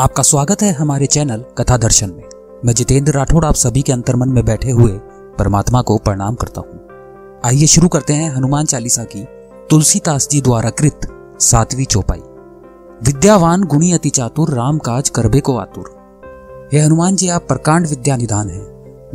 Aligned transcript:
आपका 0.00 0.22
स्वागत 0.22 0.62
है 0.62 0.72
हमारे 0.72 1.06
चैनल 1.06 1.44
कथा 1.58 1.76
दर्शन 1.76 2.10
में। 2.10 2.60
मैं 2.64 2.74
जितेंद्र 2.74 3.12
राठौड़ 3.12 3.44
आप 3.44 3.54
सभी 3.54 3.82
के 3.82 3.92
अंतर्मन 3.92 4.28
में 4.28 4.44
बैठे 4.44 4.70
हुए 4.70 4.92
परमात्मा 5.38 5.82
को 5.82 5.96
प्रणाम 5.98 6.34
करता 6.34 6.60
हूँ। 6.60 7.40
आइए 7.44 7.66
शुरू 7.66 7.88
करते 7.88 8.12
हैं 8.12 8.30
हनुमान 8.36 8.64
चालीसा 8.64 9.04
की 9.04 9.24
तुलसीदास 9.70 10.28
जी 10.28 10.40
द्वारा 10.40 10.70
कृत 10.70 11.00
सातवीं 11.40 11.84
चौपाई। 11.84 12.18
विद्यावान 13.06 13.64
गुणी 13.64 13.92
अति 13.92 14.10
चातुर 14.10 14.54
राम 14.54 14.78
काज 14.78 15.08
करबे 15.08 15.40
को 15.40 15.56
आतुर। 15.56 15.84
हे 16.72 16.80
हनुमान 16.80 17.16
जी, 17.16 17.28
आप 17.28 17.42
प्रकांड 17.48 17.86
विद्या 17.86 18.16
निधान 18.16 18.50
है। 18.50 18.64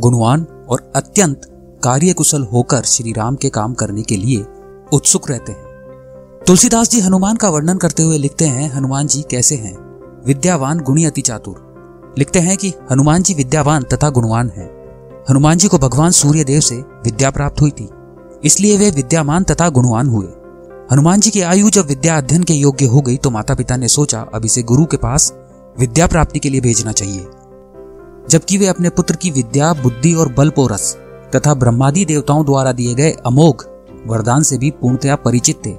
गुणवान 0.00 0.46
और 0.68 0.92
अत्यंत 0.96 1.40
कार्य 1.84 2.12
कुशल 2.12 2.42
होकर 2.42 2.82
श्री 2.82 3.12
राम 3.12 3.36
के 3.36 3.48
काम 3.48 3.74
करने 3.74 4.02
के 4.02 4.16
लिए 4.16 4.44
उत्सुक 4.92 5.30
रहते 5.30 5.52
हैं। 5.52 6.44
तुलसीदास 6.46 6.90
जी 6.90 7.00
हनुमान 7.00 7.36
का 7.36 7.48
वर्णन 7.48 7.78
करते 7.78 8.02
हुए 8.02 8.18
लिखते 8.18 8.44
हैं, 8.44 8.72
हनुमान 8.72 9.06
जी 9.06 9.24
कैसे 9.30 9.54
हैं? 9.54 9.95
विद्यावान 10.26 10.80
गुणी 10.80 11.04
अति 11.04 11.20
चातुर। 11.20 11.66
लिखते 12.18 12.38
हैं 12.38 12.56
कि 12.56 12.74
हनुमान 12.90 13.22
जी 13.22 13.34
विद्यावान 13.34 13.82
तथा 13.82 14.10
गुणवान 14.10 14.50
हैं। 14.50 14.70
हनुमान 15.30 15.58
जी 15.58 15.68
को 15.68 15.78
भगवान 15.78 16.10
सूर्य 16.10 16.44
देव 16.44 16.60
से 16.60 16.76
विद्या 16.76 17.30
प्राप्त 17.30 17.60
हुई 17.60 17.70
थी। 17.70 17.88
इसलिए 18.44 18.78
वे 18.78 18.90
विद्यामान 18.90 19.44
तथा 19.44 19.68
गुणवान 19.68 20.08
हुए। 20.08 20.26
हनुमान 20.92 21.20
जी 21.20 21.30
की 21.30 21.40
आयु 21.40 21.70
जब 21.70 21.86
विद्या 21.86 22.18
अध्ययन 22.18 22.42
के 22.42 22.54
योग्य 22.54 22.86
हो 22.86 23.00
गई 23.00 23.16
तो 23.16 23.30
माता 23.30 23.54
पिता 23.54 23.76
ने 23.76 23.88
सोचा, 23.88 24.26
अब 24.34 24.44
इसे 24.44 24.62
गुरु 24.62 24.84
के 24.84 24.96
पास 24.96 25.34
विद्या 25.78 26.06
प्राप्ति 26.06 26.38
के 26.38 26.50
लिए 26.50 26.60
भेजना 26.60 26.92
चाहिए। 26.92 27.26
जबकि 28.30 28.58
वे 28.58 28.66
अपने 28.66 28.90
पुत्र 28.90 29.16
की 29.16 29.30
विद्या, 29.30 29.72
बुद्धि 29.72 30.14
और 30.14 30.32
बल 30.32 30.50
पोरस 30.50 30.96
तथा 31.36 31.54
ब्रह्मादि 31.54 32.04
देवताओं 32.04 32.44
द्वारा 32.44 32.72
दिए 32.72 32.94
गए 32.94 33.10
अमोघ 33.10 33.64
वरदान 34.06 34.42
से 34.42 34.58
भी 34.58 34.70
पूर्णतया 34.70 35.16
परिचित 35.16 35.56
थे। 35.66 35.70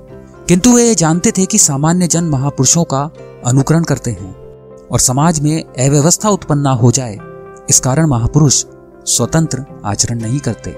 किंतु 0.47 0.75
वे 0.75 0.95
जानते 0.95 1.31
थे 1.31 1.45
कि 1.45 1.57
सामान्य 1.57 2.07
जन 2.07 2.23
महापुरुषों 2.23 2.83
का 2.83 3.11
अनुकरण 3.47 3.83
करते 3.83 4.11
हैं 4.11 4.33
और 4.87 4.99
समाज 4.99 5.39
में 5.39 5.63
अव्यवस्था 5.63 6.29
उत्पन्न 6.29 6.59
ना 6.59 6.71
हो 6.71 6.91
जाए, 6.91 7.17
इस 7.69 7.79
कारण 7.79 8.05
महापुरुष 8.05 8.66
स्वतंत्र 9.05 9.66
आचरण 9.85 10.22
नहीं 10.22 10.39
करते। 10.39 10.72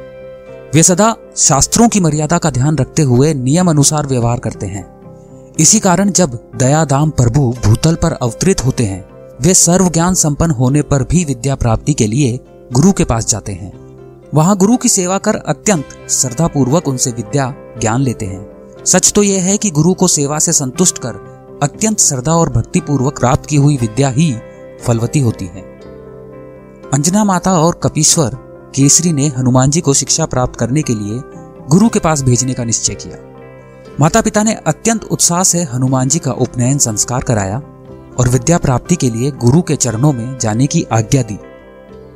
वे 0.76 0.84
सदा 0.84 1.16
शास्त्रों 1.38 1.88
की 1.90 2.00
मर्यादा 2.00 2.38
का 2.38 2.50
ध्यान 2.50 2.78
रखते 2.78 3.02
हुए 3.02 3.34
नियम 3.34 3.70
अनुसार 3.70 4.08
व्यवहार 4.08 4.40
करते 4.40 4.66
हैं। 4.66 4.86
इसी 5.60 5.80
कारण 5.80 6.12
जब 6.12 6.38
दया 6.56 6.84
दाम 6.86 7.10
प्रभु 7.10 7.54
भूतल 7.66 7.96
पर 7.96 8.12
अवतरित 8.12 8.66
होते 8.66 8.84
हैं, 8.84 9.04
वे 9.42 9.54
सर्व 9.54 9.90
ज्ञान 9.90 10.14
संपन्न 10.14 10.52
होने 10.52 10.82
पर 10.82 11.04
भी 11.04 11.24
विद्या 11.26 11.56
प्राप्ति 11.56 11.94
के 11.94 12.08
लिए 12.08 12.40
गुरु 12.74 12.92
के 12.92 13.04
पास 13.04 13.28
जाते 13.28 13.52
हैं। 13.52 13.72
वहाँ 14.34 14.58
गुरु 14.58 14.78
की 14.78 14.90
सेवा 14.90 15.18
कर 15.18 15.36
अत्यंत 15.36 15.86
श्रद्धा 16.10 16.48
पूर्वक 16.48 16.88
उनसे 16.88 17.12
विद्या 17.12 17.54
ज्ञान 17.82 18.02
लेते 18.02 18.26
हैं। 18.26 18.84
सच 18.86 19.12
तो 19.16 19.24
यह 19.24 19.44
है 19.44 19.58
कि 19.58 19.70
गुरु 19.70 19.94
को 19.94 20.08
सेवा 20.08 20.40
से 20.40 20.54
संतुष्ट 20.54 20.98
कर 20.98 21.29
अत्यंत 21.64 22.00
श्रद्धा 22.00 22.32
और 22.32 22.50
भक्ति 22.50 22.80
पूर्वक 22.80 23.20
प्राप्त 23.20 23.46
की 23.46 23.56
हुई 23.56 23.78
विद्या 23.78 24.10
ही 24.10 24.36
फलवती 24.86 25.20
होती 25.20 25.46
है। 25.46 25.62
अंजना 26.94 27.24
माता 27.24 27.60
और 27.60 27.80
कपीश्वर 27.84 28.30
केसरी 28.76 29.14
ने 29.14 29.28
हनुमान 29.28 29.70
जी 29.70 29.82
को 29.82 29.94
शिक्षा 29.94 30.26
प्राप्त 30.26 30.56
करने 30.56 30.82
के 30.82 30.96
लिए 30.96 31.22
गुरु 31.70 31.90
के 31.90 32.00
पास 32.00 32.22
भेजने 32.22 32.54
का 32.54 32.64
निश्चय 32.64 32.94
किया। 32.96 33.18
माता 34.00 34.22
पिता 34.22 34.44
ने 34.44 34.54
अत्यंत 34.54 35.04
उत्साह 35.04 35.44
से 35.44 35.64
हनुमान 35.64 36.08
जी 36.08 36.20
का 36.20 36.32
उपनयन 36.32 36.78
संस्कार 36.78 37.24
कराया 37.24 37.58
और 38.20 38.30
विद्या 38.30 38.58
प्राप्ति 38.58 38.96
के 38.96 39.10
लिए 39.10 39.32
गुरु 39.32 39.62
के 39.62 39.76
चरणों 39.76 40.14
में 40.14 40.40
जाने 40.40 40.68
की 40.68 40.84
आज्ञा 40.84 41.24
दी। 41.24 41.40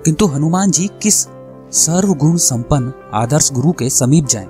किंतु 0.05 0.25
हनुमान 0.25 0.72
जी 0.72 0.89
किस 1.02 1.28
सर्वगुण 1.72 2.38
संपन्न 2.38 2.94
आदर्श 3.13 3.52
गुरु 3.52 3.72
के 3.72 3.89
समीप 3.89 4.25
जाएँ? 4.25 4.47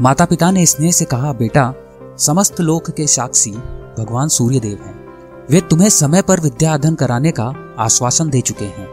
माता 0.00 0.24
पिता 0.24 0.50
ने 0.50 0.66
स्नेह 0.66 0.90
से 0.90 1.04
कहा, 1.04 1.32
बेटा, 1.32 1.74
समस्त 2.18 2.60
लोक 2.60 2.90
के 2.90 3.06
साक्षी 3.06 3.54
भगवान 3.98 4.28
सूर्य 4.28 4.60
देव 4.60 4.78
हैं। 4.84 5.06
वे 5.50 5.60
तुम्हें 5.60 5.88
समय 5.88 6.22
पर 6.22 6.40
विद्या 6.40 6.74
अध्ययन 6.74 6.94
कराने 6.94 7.30
का 7.30 7.74
आश्वासन 7.78 8.30
दे 8.30 8.40
चुके 8.40 8.64
हैं। 8.64 8.88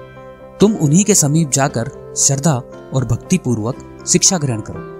तुम 0.59 0.75
उन्हीं 0.75 1.05
के 1.05 1.15
समीप 1.15 1.51
जाकर 1.51 2.13
श्रद्धा 2.17 2.61
और 2.93 3.05
भक्ति 3.05 3.37
पूर्वक 3.37 4.05
शिक्षा 4.07 4.37
ग्रहण 4.37 4.61
करो। 4.61 4.93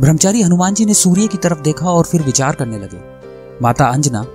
ब्रह्मचारी 0.00 0.42
हनुमान 0.42 0.74
जी 0.74 0.84
ने 0.84 0.94
सूर्य 0.94 1.26
की 1.26 1.38
तरफ़ 1.38 1.60
देखा 1.60 1.86
और 1.86 2.04
फिर 2.04 2.22
विचार 2.22 2.54
करने 2.54 2.78
लगे। 2.78 3.00
माता 3.62 3.86
अंजना 3.86 4.26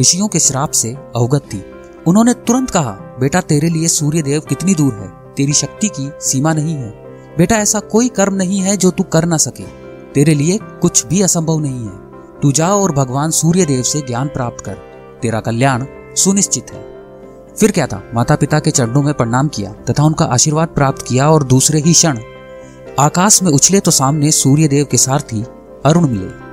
ऋषियों 0.00 0.28
के 0.28 0.38
श्राप 0.38 0.70
से 0.70 0.96
अवगत 1.16 1.40
थी। 1.40 1.64
उन्होंने 2.06 2.34
तुरंत 2.34 2.70
कहा, 2.70 2.90
बेटा, 2.90 3.40
तेरे 3.40 3.68
लिए 3.68 3.88
सूर्य 3.88 4.22
देव 4.22 4.40
कितनी 4.40 4.74
दूर 4.74 4.94
है? 4.94 5.34
तेरी 5.34 5.52
शक्ति 5.52 5.88
की 5.88 6.10
सीमा 6.20 6.52
नहीं 6.52 6.74
है। 6.74 6.90
बेटा, 7.38 7.56
ऐसा 7.56 7.80
कोई 7.80 8.08
कर्म 8.08 8.34
नहीं 8.34 8.60
है 8.60 8.76
जो 8.76 8.90
तू 8.90 9.02
कर 9.02 9.24
ना 9.24 9.36
सके। 9.36 9.64
तेरे 10.14 10.34
लिए 10.34 10.58
कुछ 10.62 11.06
भी 11.06 11.22
असंभव 11.22 11.58
नहीं 11.58 11.84
है। 11.84 12.05
तू 12.42 12.52
जा 12.52 12.68
और 12.68 12.92
भगवान 12.92 13.30
सूर्य 13.30 13.64
देव 13.64 13.82
से 13.82 14.00
ज्ञान 14.00 14.28
प्राप्त 14.28 14.64
कर। 14.64 14.74
तेरा 15.22 15.40
कल्याण 15.40 15.84
सुनिश्चित 16.16 16.70
है। 16.72 16.96
फिर 17.56 17.70
क्या 17.70 17.86
था? 17.86 18.02
माता 18.14 18.36
पिता 18.36 18.60
के 18.60 18.70
चरणों 18.70 19.02
में 19.02 19.14
प्रणाम 19.14 19.48
किया, 19.48 19.72
तथा 19.72 20.04
उनका 20.04 20.24
आशीर्वाद 20.24 20.68
प्राप्त 20.68 21.04
किया 21.08 21.30
और 21.30 21.42
दूसरे 21.42 21.80
ही 21.80 21.92
क्षण 21.92 22.18
आकाश 22.98 23.42
में 23.42 23.52
उछले 23.52 23.80
तो 23.80 23.90
सामने 23.90 24.30
सूर्य 24.30 24.68
देव 24.68 24.86
के 24.90 24.96
सारथी 24.96 25.44
अरुण 25.84 26.08
मिले। 26.08 26.46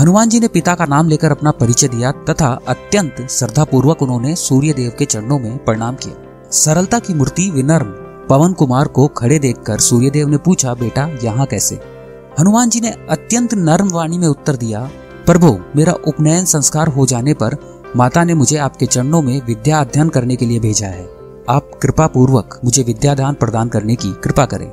हनुमान 0.00 0.28
जी 0.28 0.40
ने 0.40 0.48
पिता 0.48 0.74
का 0.74 0.86
नाम 0.86 1.08
लेकर 1.08 1.30
अपना 1.30 1.50
परिचय 1.50 1.88
दिया, 1.88 2.12
तथा 2.12 2.58
अत्यंत 2.68 3.26
श्रद्धा 3.30 3.64
पूर्वक 3.64 4.02
उन्होंने 4.02 4.34
सूर्य 4.36 4.72
देव 4.72 4.92
के 4.98 5.04
चरणों 5.04 5.38
में 5.38 5.64
प्रणाम 5.64 5.94
किया। 5.94 6.48
सरलता 6.50 6.98
की 6.98 7.14
मूर्ति 7.14 7.50
विनर्म 7.50 7.86
पवन 8.28 8.52
कुमार 8.52 8.88
को 8.88 9.06
खड़े 9.06 9.38
देखकर 9.38 9.78
सूर्यदेव 9.78 10.28
ने 10.28 10.36
पूछा, 10.36 10.74
बेटा, 10.74 11.08
यहाँ 11.24 11.46
कैसे? 11.46 11.91
हनुमान 12.40 12.70
जी 12.70 12.80
ने 12.80 12.88
अत्यंत 12.88 13.54
नर्म 13.54 13.88
वाणी 13.88 14.18
में 14.18 14.28
उत्तर 14.28 14.56
दिया, 14.56 14.90
प्रभु, 15.26 15.60
मेरा 15.76 15.92
उपनयन 15.92 16.44
संस्कार 16.44 16.88
हो 16.88 17.06
जाने 17.06 17.34
पर 17.34 17.56
माता 17.96 18.24
ने 18.24 18.34
मुझे 18.34 18.56
आपके 18.56 18.86
चरणों 18.86 19.22
में 19.22 19.42
विद्या 19.46 19.80
अध्ययन 19.80 20.08
करने 20.08 20.36
के 20.36 20.46
लिए 20.46 20.60
भेजा 20.60 20.86
है। 20.86 21.04
आप 21.48 21.70
कृपा 21.82 22.06
पूर्वक 22.06 22.60
मुझे 22.64 22.82
विद्यादान 22.82 23.34
प्रदान 23.34 23.68
करने 23.68 23.96
की 23.96 24.12
कृपा 24.12 24.44
करें। 24.44 24.72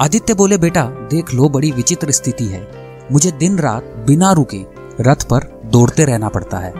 आदित्य 0.00 0.34
बोले, 0.34 0.58
बेटा, 0.58 0.84
देख 0.84 1.34
लो, 1.34 1.48
बड़ी 1.48 1.72
विचित्र 1.72 2.10
स्थिति 2.10 2.44
है। 2.44 2.68
मुझे 3.12 3.30
दिन 3.30 3.58
रात 3.58 3.82
बिना 3.82 4.32
रुके 4.32 4.64
रथ 5.00 5.22
पर 5.22 5.62
दौड़ते 5.66 6.04
रहना 6.04 6.28
पड़ता 6.28 6.58
है। 6.58 6.74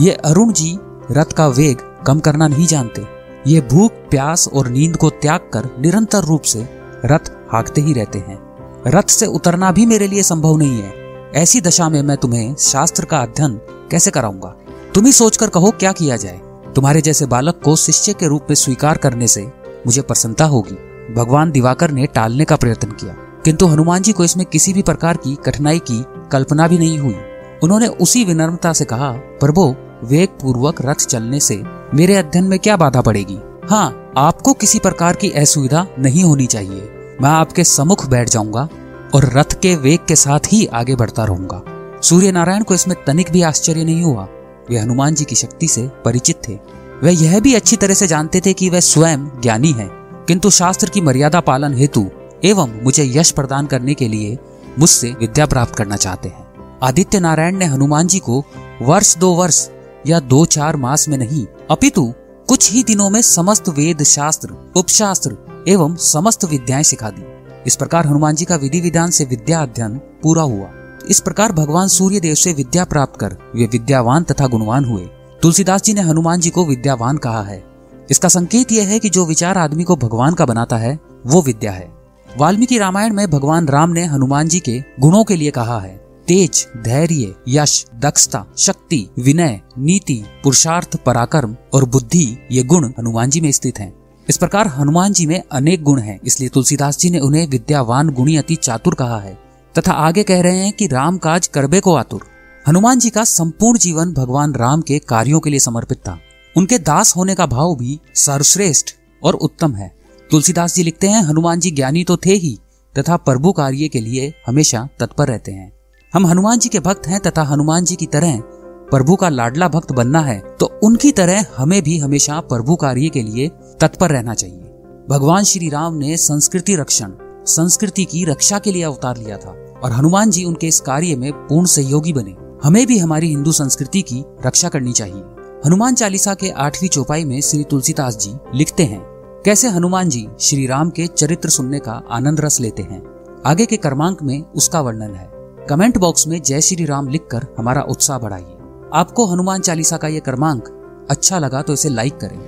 ये 0.00 0.10
अरुण 0.10 0.52
जी 0.52 0.78
रथ 1.10 1.32
का 1.36 1.46
वेग 1.46 1.78
कम 2.06 2.20
करना 2.20 2.48
नहीं 2.48 2.66
जानते। 2.66 3.04
ये 3.46 3.60
भूख, 3.60 3.92
प्यास 3.92 4.48
और 4.48 4.68
नींद 4.68 4.96
को 4.96 5.10
त्याग 5.10 5.40
कर 5.40 5.76
निरंतर 5.80 6.24
रूप 6.24 6.42
से 6.42 6.68
रथ 7.04 7.30
हाँकते 7.52 7.80
ही 7.80 7.92
रहते 7.92 8.18
हैं। 8.18 8.49
रथ 8.86 9.02
से 9.02 9.26
उतरना 9.26 9.72
भी 9.72 9.86
मेरे 9.86 10.06
लिए 10.06 10.22
संभव 10.22 10.56
नहीं 10.56 10.82
है। 10.82 10.92
ऐसी 11.34 11.60
दशा 11.60 11.88
में 11.88 12.02
मैं 12.02 12.16
तुम्हें 12.16 12.56
शास्त्र 12.56 13.04
का 13.04 13.18
अध्ययन 13.18 13.54
कैसे 13.90 14.10
कराऊँगा? 14.10 14.56
तुम 14.94 15.06
ही 15.06 15.12
सोचकर 15.12 15.48
कहो 15.48 15.70
क्या 15.70 15.92
किया 15.92 16.16
जाए। 16.16 16.40
तुम्हारे 16.74 17.00
जैसे 17.00 17.26
बालक 17.26 17.60
को 17.64 17.76
शिष्य 17.76 18.12
के 18.12 18.26
रूप 18.26 18.42
में 18.42 18.54
स्वीकार 18.54 18.96
करने 18.96 19.26
से 19.26 19.52
मुझे 19.86 20.02
प्रसन्नता 20.02 20.44
होगी। 20.44 20.74
भगवान 21.14 21.50
दिवाकर 21.50 21.90
ने 21.90 22.06
टालने 22.06 22.44
का 22.44 22.56
प्रयत्न 22.56 22.88
किया। 22.88 23.16
किंतु 23.44 23.66
हनुमान 23.66 24.02
जी 24.02 24.12
को 24.12 24.24
इसमें 24.24 24.46
किसी 24.46 24.72
भी 24.72 24.82
प्रकार 24.82 25.16
की 25.16 25.34
कठिनाई 25.34 25.78
की 25.78 26.04
कल्पना 26.32 26.68
भी 26.68 26.78
नहीं 26.78 26.98
हुई। 26.98 27.16
उन्होंने 27.62 27.86
उसी 27.86 28.24
विनम्रता 28.24 28.72
से 28.72 28.84
कहा, 28.84 29.12
प्रभु 29.12 29.74
वेग 30.04 30.28
पूर्वक 30.28 30.82
रथ 30.82 30.94
चलने 30.94 31.40
से 31.40 31.62
मेरे 31.94 32.16
अध्ययन 32.16 32.44
में 32.44 32.58
क्या 32.58 32.76
बाधा 32.76 33.00
पड़ेगी? 33.00 33.38
हाँ 33.70 34.12
आपको 34.16 34.52
किसी 34.52 34.78
प्रकार 34.78 35.16
की 35.16 35.30
असुविधा 35.30 35.86
नहीं 35.98 36.24
होनी 36.24 36.46
चाहिए। 36.46 36.96
मैं 37.20 37.30
आपके 37.30 37.64
सम्मुख 37.64 38.06
बैठ 38.06 38.28
जाऊँगा 38.28 38.68
और 39.14 39.24
रथ 39.34 39.58
के 39.62 39.74
वेग 39.76 40.04
के 40.08 40.16
साथ 40.16 40.52
ही 40.52 40.64
आगे 40.66 40.94
बढ़ता 40.94 41.24
रहूँगा। 41.24 41.62
सूर्य 42.00 42.30
नारायण 42.32 42.62
को 42.62 42.74
इसमें 42.74 42.96
तनिक 43.06 43.30
भी 43.30 43.42
आश्चर्य 43.42 43.84
नहीं 43.84 44.02
हुआ। 44.02 44.26
वे 44.70 44.78
हनुमान 44.78 45.14
जी 45.14 45.24
की 45.24 45.34
शक्ति 45.34 45.68
से 45.68 45.86
परिचित 46.04 46.40
थे। 46.48 46.54
वह 47.02 47.22
यह 47.22 47.38
भी 47.40 47.54
अच्छी 47.54 47.76
तरह 47.76 47.94
से 47.94 48.06
जानते 48.06 48.40
थे 48.40 48.52
कि 48.52 48.68
वह 48.70 48.80
स्वयं 48.80 49.26
ज्ञानी 49.40 49.72
है, 49.72 49.88
किंतु 50.28 50.50
शास्त्र 50.50 50.88
की 50.88 51.00
मर्यादा 51.00 51.40
पालन 51.40 51.74
हेतु 51.74 52.06
एवं 52.44 52.72
मुझे 52.82 53.04
यश 53.06 53.30
प्रदान 53.30 53.66
करने 53.66 53.94
के 53.94 54.08
लिए 54.08 54.38
मुझसे 54.78 55.10
विद्या 55.10 55.46
प्राप्त 55.46 55.74
करना 55.74 55.96
चाहते 55.96 56.28
हैं। 56.28 56.78
आदित्य 56.82 57.20
नारायण 57.20 57.56
ने 57.56 57.64
हनुमान 57.64 58.06
जी 58.06 58.18
को 58.18 58.44
वर्ष 58.82 59.16
दो 59.16 59.34
वर्ष 59.34 59.66
या 60.06 60.20
दो 60.20 60.44
चार 60.46 60.76
मास 60.76 61.08
में 61.08 61.18
नहीं, 61.18 61.46
अपितु 61.70 62.12
कुछ 62.48 62.70
ही 62.72 62.82
दिनों 62.82 63.10
में 63.10 63.20
समस्त 63.22 63.68
वेद 63.68 64.02
शास्त्र, 64.02 64.72
उपशास्त्र 64.76 65.36
एवं 65.68 65.96
समस्त 65.96 66.44
विद्याएँ 66.44 66.82
सिखा 66.82 67.10
दी। 67.10 67.22
इस 67.66 67.76
प्रकार 67.76 68.06
हनुमान 68.06 68.34
जी 68.34 68.44
का 68.44 68.56
विधि 68.56 68.80
विधान 68.80 69.10
से 69.10 69.24
विद्या 69.24 69.62
अध्ययन 69.62 69.98
पूरा 70.22 70.42
हुआ। 70.42 70.70
इस 71.10 71.20
प्रकार 71.20 71.52
भगवान 71.52 71.88
सूर्य 71.88 72.20
देव 72.20 72.34
से 72.34 72.52
विद्या 72.52 72.84
प्राप्त 72.84 73.20
कर 73.20 73.36
वे 73.56 73.66
विद्यावान 73.66 74.22
तथा 74.22 74.46
गुणवान 74.46 74.84
हुए। 74.84 75.02
तुलसीदास 75.42 75.82
जी 75.82 75.94
ने 75.94 76.00
हनुमान 76.00 76.40
जी 76.40 76.50
को 76.50 76.64
विद्यावान 76.64 77.16
कहा 77.16 77.42
है। 77.42 77.64
इसका 78.10 78.28
संकेत 78.28 78.72
यह 78.72 78.88
है 78.88 78.98
कि 78.98 79.10
जो 79.10 79.26
विचार 79.26 79.58
आदमी 79.58 79.84
को 79.84 79.96
भगवान 79.96 80.34
का 80.34 80.46
बनाता 80.46 80.76
है, 80.76 81.00
वो 81.26 81.42
विद्या 81.42 81.72
है। 81.72 81.94
वाल्मीकि 82.38 82.78
रामायण 82.78 83.14
में 83.14 83.30
भगवान 83.30 83.68
राम 83.68 83.90
ने 83.90 84.04
हनुमान 84.04 84.48
जी 84.48 84.60
के 84.60 84.82
गुणों 85.00 85.24
के 85.24 85.36
लिए 85.36 85.50
कहा 85.50 85.80
है। 85.80 85.96
तेज, 86.28 86.68
धैर्य, 86.76 87.34
यश, 87.48 87.86
दक्षता, 87.94 88.46
शक्ति, 88.58 89.08
विनय, 89.18 89.60
नीति, 89.78 90.24
पुरुषार्थ, 90.44 90.96
पराक्रम 90.96 91.56
और 91.74 91.84
बुद्धि, 91.84 92.38
ये 92.52 92.62
गुण 92.62 92.92
हनुमान 92.98 93.30
जी 93.30 93.40
में 93.40 93.52
स्थित 93.52 93.78
हैं। 93.78 93.99
इस 94.30 94.36
प्रकार 94.36 94.68
हनुमान 94.68 95.12
जी 95.12 95.26
में 95.26 95.42
अनेक 95.52 95.82
गुण 95.82 95.98
हैं, 95.98 96.18
इसलिए 96.24 96.48
तुलसीदास 96.48 96.98
जी 96.98 97.08
ने 97.10 97.18
उन्हें 97.18 97.46
विद्यावान 97.46 98.08
गुणी 98.08 98.36
अति 98.36 98.56
चातुर 98.56 98.94
कहा 98.94 99.18
है, 99.20 99.32
तथा 99.74 99.92
आगे 99.92 100.22
कह 100.22 100.40
रहे 100.40 100.58
हैं 100.58 100.72
कि 100.72 100.86
राम 100.86 101.18
काज 101.18 101.46
करबे 101.46 101.80
को 101.80 101.94
आतुर। 101.94 102.26
हनुमान 102.66 102.98
जी 102.98 103.10
का 103.10 103.24
संपूर्ण 103.24 103.78
जीवन 103.78 104.12
भगवान 104.12 104.54
राम 104.54 104.82
के 104.82 104.98
कार्यों 104.98 105.40
के 105.40 105.50
लिए 105.50 105.58
समर्पित 105.58 105.98
था। 105.98 106.18
उनके 106.56 106.78
दास 106.78 107.16
होने 107.16 107.34
का 107.34 107.46
भाव 107.46 107.74
भी 107.76 107.98
सर्वश्रेष्ठ 108.14 108.94
और 109.22 109.34
उत्तम 109.34 109.74
है। 109.74 109.92
तुलसीदास 110.30 110.74
जी 110.74 110.82
लिखते 110.82 111.08
हैं, 111.08 111.22
हनुमान 111.22 111.60
जी 111.60 111.70
ज्ञानी 111.70 112.04
तो 112.04 112.16
थे 112.16 112.34
ही, 112.34 112.58
तथा 112.98 113.16
प्रभु 113.16 113.52
कार्य 113.52 113.88
के 113.88 114.00
लिए 114.00 114.32
हमेशा 114.46 114.88
तत्पर 115.00 115.28
रहते 115.28 115.52
हैं। 115.52 115.72
हम 116.12 116.26
हनुमान 116.26 116.58
जी 116.58 116.68
के 116.68 116.80
भक्त 116.80 117.06
हैं, 117.06 117.20
तथा 117.20 117.42
हनुमान 117.42 117.84
जी 117.84 117.96
की 117.96 118.06
तरह 118.06 118.42
प्रभु 118.90 119.14
का 119.16 119.28
लाडला 119.28 119.66
भक्त 119.68 119.92
बनना 119.92 120.20
है 120.20 120.38
तो 120.60 120.66
उनकी 120.82 121.10
तरह 121.12 121.44
हमें 121.56 121.82
भी 121.82 121.98
हमेशा 121.98 122.38
प्रभु 122.42 122.76
कार्य 122.76 123.08
के 123.08 123.22
लिए 123.22 123.48
तत्पर 123.80 124.10
रहना 124.10 124.34
चाहिए। 124.34 125.06
भगवान 125.08 125.44
श्री 125.44 125.68
राम 125.68 125.94
ने 125.94 126.16
संस्कृति 126.16 126.74
रक्षण, 126.76 127.12
संस्कृति 127.46 128.04
की 128.04 128.24
रक्षा 128.24 128.58
के 128.58 128.72
लिए 128.72 128.82
अवतार 128.82 129.16
लिया 129.16 129.36
था 129.36 129.50
और 129.82 129.92
हनुमान 129.92 130.30
जी 130.30 130.44
उनके 130.44 130.66
इस 130.66 130.80
कार्य 130.80 131.16
में 131.16 131.32
पूर्ण 131.32 131.66
सहयोगी 131.66 132.12
बने। 132.12 132.34
हमें 132.64 132.86
भी 132.86 132.98
हमारी 132.98 133.28
हिंदू 133.28 133.52
संस्कृति 133.52 134.02
की 134.02 134.22
रक्षा 134.46 134.68
करनी 134.68 134.92
चाहिए। 134.92 135.22
हनुमान 135.66 135.94
चालीसा 135.94 136.34
के 136.34 136.50
आठवीं 136.58 136.88
चौपाई 136.88 137.24
में 137.24 137.40
श्री 137.40 137.64
तुलसीदास 137.64 138.18
जी 138.18 138.34
लिखते 138.54 138.84
हैं, 138.84 139.00
कैसे 139.44 139.68
हनुमान 139.68 140.08
जी 140.08 140.26
श्री 140.40 140.66
राम 140.66 140.90
के 140.90 141.06
चरित्र 141.06 141.48
सुनने 141.48 141.78
का 141.78 142.02
आनंद 142.10 142.40
रस 142.40 142.60
लेते 142.60 142.82
हैं। 142.82 143.02
आगे 143.46 143.66
के 143.66 143.76
क्रमांक 143.76 144.22
में 144.22 144.40
उसका 144.42 144.80
वर्णन 144.80 145.14
है। 145.14 145.28
कमेंट 145.68 145.98
बॉक्स 145.98 146.26
में 146.26 146.40
जय 146.42 146.60
श्री 146.60 146.84
राम 146.84 147.08
लिखकर 147.08 147.46
हमारा 147.58 147.82
उत्साह 147.82 148.18
बढ़ाइए। 148.18 148.56
आपको 148.94 149.26
हनुमान 149.26 149.60
चालीसा 149.60 149.96
का 149.96 150.08
ये 150.08 150.20
क्रमांक 150.20 150.76
अच्छा 151.10 151.38
लगा 151.38 151.62
तो 151.62 151.72
इसे 151.72 151.88
लाइक 151.88 152.16
करें। 152.16 152.38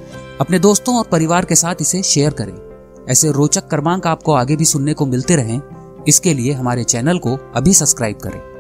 अपने 0.41 0.59
दोस्तों 0.59 0.97
और 0.97 1.05
परिवार 1.05 1.45
के 1.45 1.55
साथ 1.55 1.75
इसे 1.81 2.03
शेयर 2.03 2.33
करें। 2.33 3.07
ऐसे 3.09 3.33
रोचक 3.33 3.69
क्रमांक 3.69 4.07
आपको 4.07 4.33
आगे 4.33 4.57
भी 4.57 4.65
सुनने 4.65 4.95
को 4.95 5.07
मिलते 5.07 5.37
रहें। 5.37 5.61
इसके 6.09 6.35
लिए 6.35 6.53
हमारे 6.53 6.85
चैनल 6.85 7.19
को 7.19 7.37
अभी 7.57 7.75
सब्सक्राइब 7.75 8.17
करें। 8.17 8.52